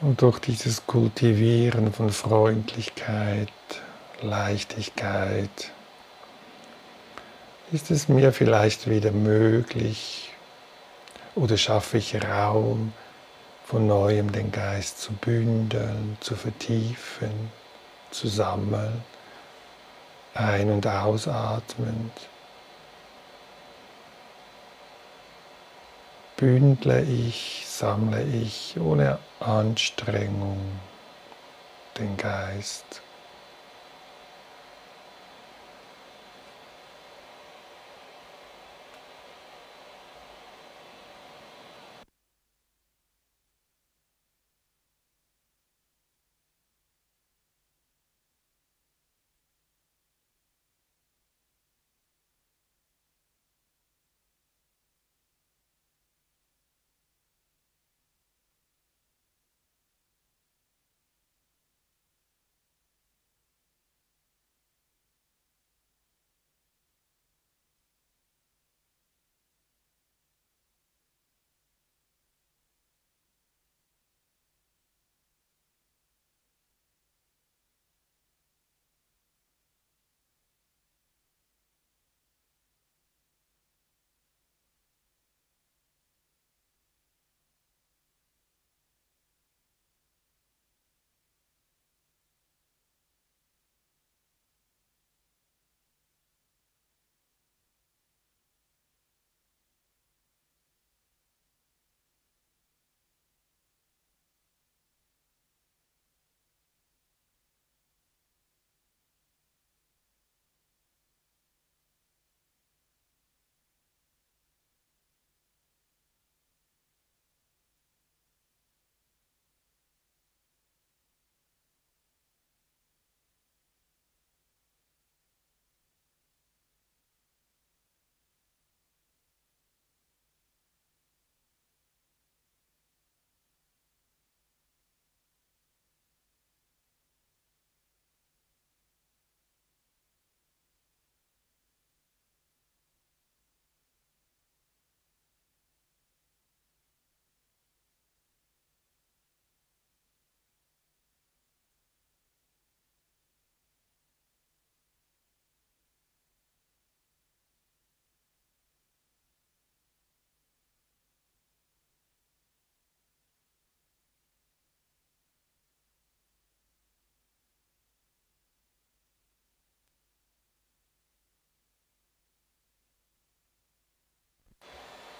Und 0.00 0.20
durch 0.20 0.38
dieses 0.40 0.86
Kultivieren 0.86 1.92
von 1.92 2.10
Freundlichkeit, 2.10 3.48
Leichtigkeit, 4.20 5.72
ist 7.72 7.90
es 7.90 8.08
mir 8.08 8.32
vielleicht 8.32 8.88
wieder 8.88 9.10
möglich 9.10 10.30
oder 11.34 11.56
schaffe 11.56 11.98
ich 11.98 12.22
Raum, 12.22 12.92
von 13.64 13.86
neuem 13.86 14.30
den 14.30 14.52
Geist 14.52 15.00
zu 15.00 15.12
bündeln, 15.12 16.16
zu 16.20 16.36
vertiefen, 16.36 17.50
zu 18.10 18.28
sammeln, 18.28 19.02
ein- 20.34 20.70
und 20.70 20.86
ausatmend. 20.86 22.12
bündle 26.36 27.02
ich, 27.02 27.65
sammle 27.78 28.22
ich 28.22 28.78
ohne 28.80 29.18
Anstrengung 29.38 30.58
den 31.98 32.16
Geist. 32.16 33.02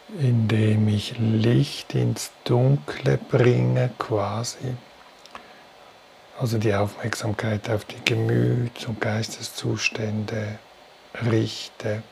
Indem 0.08 0.88
ich 0.88 1.18
Licht 1.18 1.94
ins 1.94 2.30
Dunkle 2.44 3.18
bringe 3.18 3.90
quasi. 3.98 4.76
Also 6.38 6.58
die 6.58 6.74
Aufmerksamkeit 6.74 7.68
auf 7.70 7.84
die 7.84 8.04
Gemüts- 8.04 8.86
und 8.86 9.00
Geisteszustände 9.00 10.58
richte, 11.24 12.02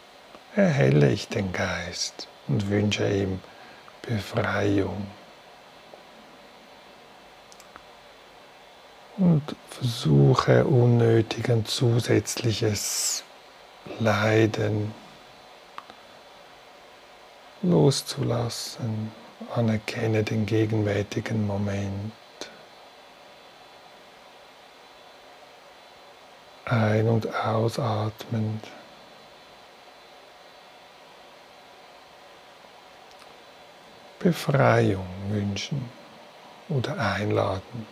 erhelle 0.57 1.11
ich 1.11 1.29
den 1.29 1.53
Geist 1.53 2.27
und 2.49 2.69
wünsche 2.71 3.09
ihm 3.09 3.41
Befreiung. 4.03 5.07
Und 9.17 9.43
versuche 9.71 10.65
unnötigen 10.65 11.65
zusätzliches 11.67 13.23
Leiden 14.01 14.93
loszulassen. 17.65 19.13
Anerkenne 19.55 20.23
den 20.23 20.47
gegenwärtigen 20.47 21.47
Moment. 21.47 22.13
Ein- 26.65 27.09
und 27.09 27.35
ausatmend. 27.35 28.65
Befreiung 34.19 35.07
wünschen 35.29 35.91
oder 36.71 36.99
einladen. 36.99 37.87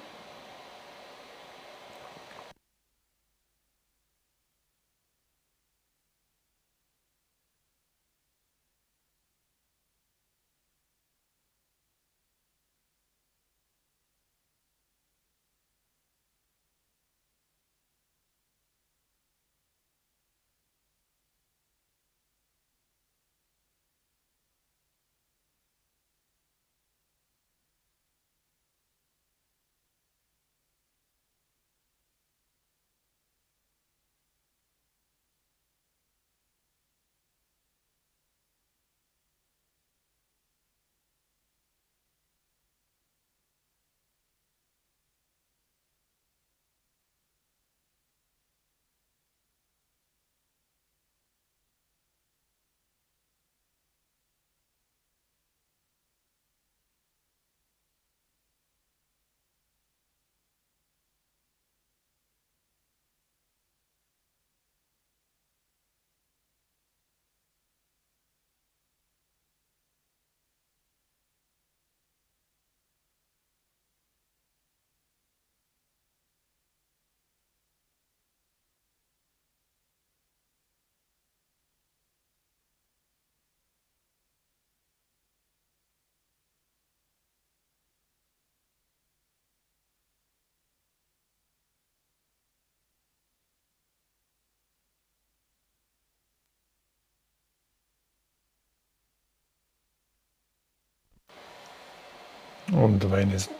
Und 102.72 103.10
wenn 103.10 103.30
es 103.30 103.50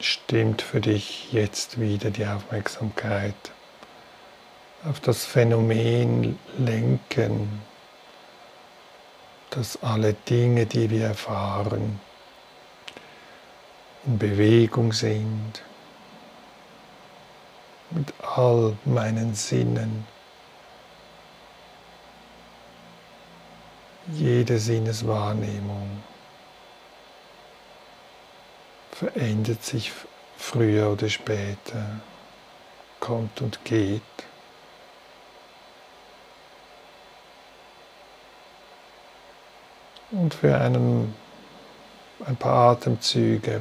stimmt 0.00 0.62
für 0.62 0.80
dich 0.80 1.30
jetzt 1.30 1.78
wieder 1.78 2.10
die 2.10 2.26
Aufmerksamkeit 2.26 3.34
auf 4.84 4.98
das 4.98 5.26
Phänomen 5.26 6.38
lenken, 6.56 7.60
dass 9.50 9.82
alle 9.82 10.14
Dinge, 10.14 10.64
die 10.64 10.88
wir 10.88 11.08
erfahren, 11.08 12.00
in 14.06 14.18
Bewegung 14.18 14.92
sind, 14.94 15.62
mit 17.90 18.12
all 18.22 18.74
meinen 18.86 19.34
Sinnen. 19.34 20.06
Jede 24.14 24.58
Sinneswahrnehmung 24.58 26.02
verändert 29.02 29.64
sich 29.64 29.90
früher 30.36 30.92
oder 30.92 31.08
später, 31.08 32.00
kommt 33.00 33.40
und 33.40 33.64
geht. 33.64 34.00
Und 40.12 40.34
für 40.34 40.56
einen, 40.56 41.16
ein 42.26 42.36
paar 42.36 42.76
Atemzüge 42.76 43.60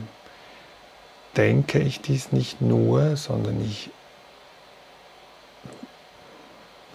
denke 1.35 1.79
ich 1.79 2.01
dies 2.01 2.31
nicht 2.31 2.61
nur, 2.61 3.17
sondern 3.17 3.65
ich 3.65 3.89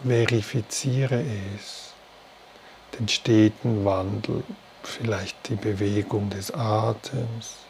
verifiziere 0.07 1.25
es, 1.57 1.95
den 2.97 3.09
steten 3.09 3.85
Wandel, 3.85 4.45
vielleicht 4.85 5.49
die 5.49 5.57
Bewegung 5.57 6.31
des 6.31 6.53
Atems, 6.53 7.66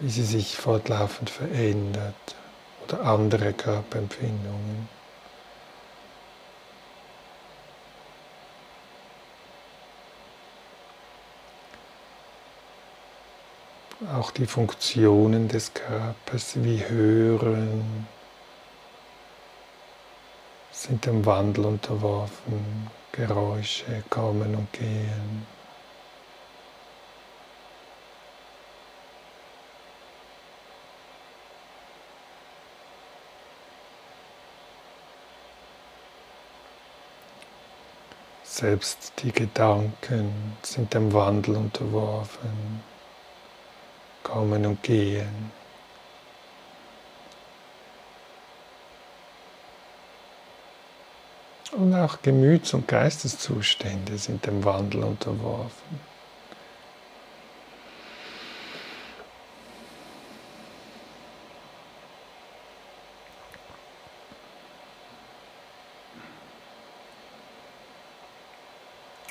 wie 0.00 0.10
sie 0.10 0.24
sich 0.24 0.56
fortlaufend 0.56 1.30
verändert 1.30 2.36
oder 2.84 3.02
andere 3.02 3.52
Körperempfindungen. 3.52 4.88
Auch 14.12 14.30
die 14.32 14.46
Funktionen 14.46 15.48
des 15.48 15.72
Körpers 15.72 16.62
wie 16.62 16.84
Hören 16.86 18.06
sind 20.72 21.06
dem 21.06 21.24
Wandel 21.24 21.64
unterworfen, 21.64 22.90
Geräusche 23.12 24.02
kommen 24.10 24.54
und 24.54 24.72
gehen. 24.72 25.46
Selbst 38.56 39.14
die 39.18 39.32
Gedanken 39.32 40.56
sind 40.62 40.94
dem 40.94 41.12
Wandel 41.12 41.56
unterworfen, 41.56 42.84
kommen 44.22 44.64
und 44.64 44.80
gehen. 44.80 45.50
Und 51.72 51.96
auch 51.96 52.22
Gemüts- 52.22 52.74
und 52.74 52.86
Geisteszustände 52.86 54.16
sind 54.18 54.46
dem 54.46 54.64
Wandel 54.64 55.02
unterworfen. 55.02 56.14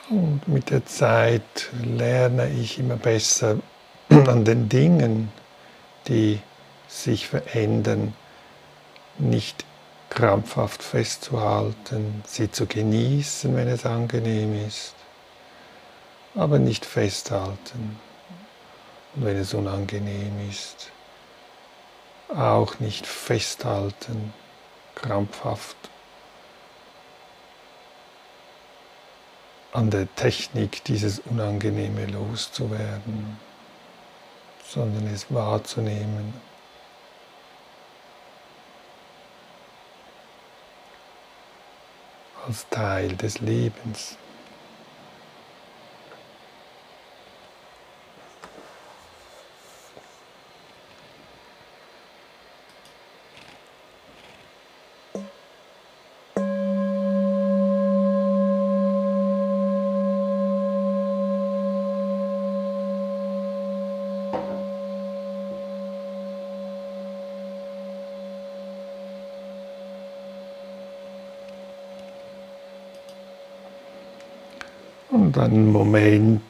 Und 0.10 0.33
mit 0.48 0.70
der 0.70 0.86
Zeit 0.86 1.70
lerne 1.84 2.50
ich 2.50 2.80
immer 2.80 2.98
besser 2.98 3.58
an 4.10 4.46
den 4.46 4.70
Dingen, 4.70 5.32
die 6.08 6.40
sich 6.88 7.28
verändern, 7.28 8.14
nicht 9.18 9.66
krampfhaft 10.10 10.84
festzuhalten, 10.84 12.24
sie 12.28 12.52
zu 12.52 12.68
genießen, 12.68 13.56
wenn 13.56 13.68
es 13.68 13.86
angenehm 13.86 14.68
ist, 14.68 14.94
aber 16.36 16.60
nicht 16.60 16.86
festhalten. 16.86 18.00
Und 19.16 19.26
wenn 19.26 19.38
es 19.38 19.54
unangenehm 19.54 20.50
ist, 20.50 20.92
auch 22.36 22.80
nicht 22.80 23.06
festhalten, 23.06 24.34
krampfhaft 24.96 25.78
an 29.74 29.90
der 29.90 30.14
Technik, 30.16 30.84
dieses 30.86 31.20
Unangenehme 31.20 32.06
loszuwerden, 32.06 33.38
sondern 34.66 35.08
es 35.08 35.26
wahrzunehmen. 35.34 36.34
als 42.46 42.68
Teil 42.70 43.16
des 43.16 43.40
Lebens. 43.40 44.18
Einen 75.44 75.74
Moment 75.74 76.42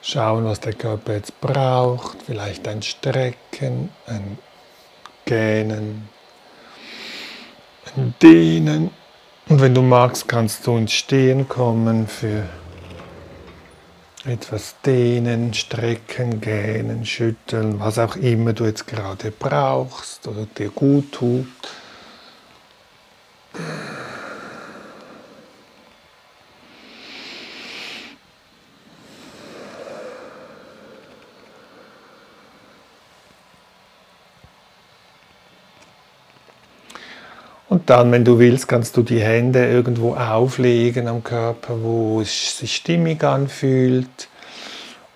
schauen, 0.00 0.46
was 0.46 0.60
der 0.60 0.72
Körper 0.72 1.12
jetzt 1.12 1.38
braucht. 1.42 2.22
Vielleicht 2.22 2.66
ein 2.66 2.80
Strecken, 2.80 3.90
ein 4.06 4.38
Gähnen, 5.26 6.08
ein 7.94 8.14
Dehnen. 8.22 8.90
Und 9.50 9.60
wenn 9.60 9.74
du 9.74 9.82
magst, 9.82 10.26
kannst 10.26 10.66
du 10.66 10.78
ins 10.78 10.92
Stehen 10.92 11.46
kommen 11.46 12.08
für 12.08 12.44
etwas 14.24 14.76
dehnen, 14.86 15.52
strecken, 15.52 16.40
gähnen, 16.40 17.04
schütteln, 17.04 17.78
was 17.78 17.98
auch 17.98 18.16
immer 18.16 18.54
du 18.54 18.64
jetzt 18.64 18.86
gerade 18.86 19.30
brauchst 19.30 20.26
oder 20.26 20.46
dir 20.46 20.70
gut 20.70 21.12
tut. 21.12 21.46
Dann, 37.86 38.10
wenn 38.12 38.24
du 38.24 38.38
willst, 38.38 38.68
kannst 38.68 38.96
du 38.96 39.02
die 39.02 39.20
Hände 39.20 39.66
irgendwo 39.66 40.14
auflegen 40.14 41.08
am 41.08 41.22
Körper, 41.22 41.82
wo 41.82 42.20
es 42.20 42.58
sich 42.58 42.76
stimmig 42.76 43.22
anfühlt 43.22 44.28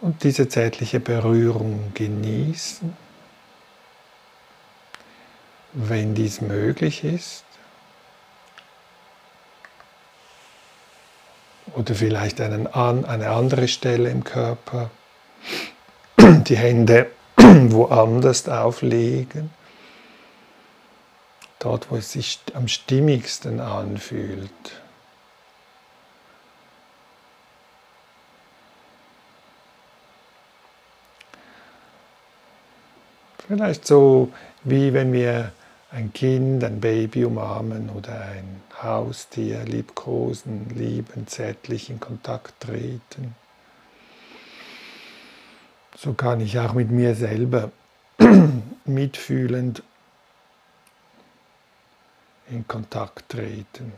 und 0.01 0.23
diese 0.23 0.49
zärtliche 0.49 1.01
Berührung 1.01 1.93
genießen, 1.95 2.97
wenn 5.73 6.15
dies 6.15 6.41
möglich 6.41 7.05
ist. 7.05 7.45
Oder 11.75 11.95
vielleicht 11.95 12.41
einen, 12.41 12.67
eine 12.67 13.31
andere 13.31 13.69
Stelle 13.69 14.11
im 14.11 14.25
Körper, 14.25 14.91
die 16.19 16.57
Hände 16.57 17.11
woanders 17.37 18.49
auflegen 18.49 19.51
dort, 21.61 21.91
wo 21.91 21.97
es 21.97 22.13
sich 22.13 22.41
am 22.55 22.67
stimmigsten 22.67 23.61
anfühlt. 23.61 24.51
Vielleicht 33.47 33.87
so, 33.87 34.33
wie 34.65 34.93
wenn 34.93 35.13
wir 35.13 35.53
ein 35.93 36.13
Kind, 36.13 36.63
ein 36.63 36.81
Baby 36.81 37.25
umarmen 37.25 37.91
oder 37.91 38.21
ein 38.21 38.63
Haustier 38.81 39.65
liebkosen, 39.65 40.69
lieben, 40.75 41.27
zärtlich 41.27 41.91
in 41.91 42.01
Kontakt 42.01 42.55
treten. 42.61 43.35
So 45.97 46.15
kann 46.15 46.41
ich 46.41 46.59
auch 46.59 46.73
mit 46.75 46.91
mir 46.91 47.15
selber 47.15 47.73
mitfühlend 48.85 49.83
in 52.51 52.67
Kontakt 52.67 53.29
treten. 53.29 53.93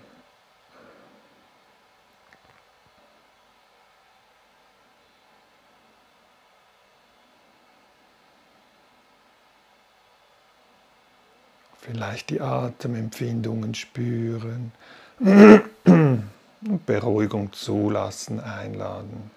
Vielleicht 11.80 12.30
die 12.30 12.40
Atemempfindungen 12.40 13.74
spüren 13.74 14.72
und 15.18 16.30
Beruhigung 16.86 17.52
zulassen, 17.52 18.38
einladen. 18.38 19.30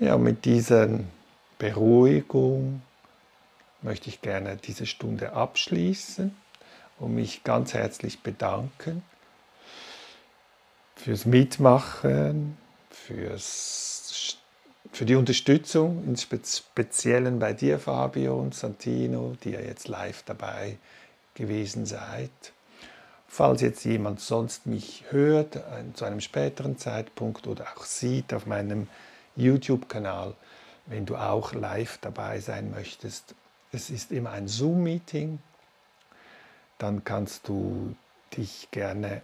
Ja, 0.00 0.16
mit 0.16 0.46
dieser 0.46 0.88
Beruhigung 1.58 2.80
möchte 3.82 4.08
ich 4.08 4.22
gerne 4.22 4.56
diese 4.56 4.86
Stunde 4.86 5.34
abschließen 5.34 6.34
und 6.98 7.14
mich 7.14 7.44
ganz 7.44 7.74
herzlich 7.74 8.22
bedanken 8.22 9.02
fürs 10.96 11.26
Mitmachen, 11.26 12.56
fürs, 12.88 14.38
für 14.90 15.04
die 15.04 15.16
Unterstützung, 15.16 16.02
im 16.06 16.16
Speziellen 16.16 17.38
bei 17.38 17.52
dir, 17.52 17.78
Fabio 17.78 18.40
und 18.40 18.54
Santino, 18.54 19.36
die 19.44 19.50
ihr 19.50 19.66
jetzt 19.66 19.86
live 19.86 20.22
dabei 20.22 20.78
gewesen 21.34 21.84
seid. 21.84 22.30
Falls 23.28 23.60
jetzt 23.60 23.84
jemand 23.84 24.20
sonst 24.20 24.64
mich 24.64 25.04
hört, 25.10 25.56
äh, 25.56 25.60
zu 25.92 26.06
einem 26.06 26.22
späteren 26.22 26.78
Zeitpunkt 26.78 27.46
oder 27.46 27.66
auch 27.76 27.84
sieht 27.84 28.32
auf 28.32 28.46
meinem 28.46 28.88
YouTube-Kanal, 29.40 30.34
wenn 30.86 31.06
du 31.06 31.16
auch 31.16 31.52
live 31.52 31.98
dabei 31.98 32.40
sein 32.40 32.70
möchtest. 32.70 33.34
Es 33.72 33.90
ist 33.90 34.12
immer 34.12 34.30
ein 34.30 34.48
Zoom-Meeting. 34.48 35.38
Dann 36.78 37.04
kannst 37.04 37.48
du 37.48 37.94
dich 38.36 38.68
gerne 38.70 39.22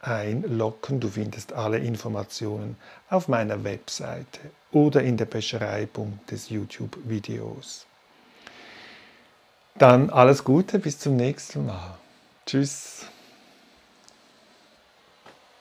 einloggen. 0.00 1.00
Du 1.00 1.08
findest 1.08 1.52
alle 1.52 1.78
Informationen 1.78 2.76
auf 3.10 3.28
meiner 3.28 3.64
Webseite 3.64 4.40
oder 4.72 5.02
in 5.02 5.16
der 5.16 5.26
Beschreibung 5.26 6.20
des 6.30 6.50
YouTube-Videos. 6.50 7.86
Dann 9.76 10.10
alles 10.10 10.42
Gute, 10.42 10.78
bis 10.78 10.98
zum 10.98 11.16
nächsten 11.16 11.66
Mal. 11.66 11.98
Tschüss. 12.46 13.06